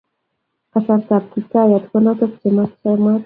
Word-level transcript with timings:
Kasartab 0.71 1.23
kiptaiyat, 1.31 1.83
ko 1.91 1.97
notok 2.03 2.33
ne 2.55 2.63
chamat 2.79 3.19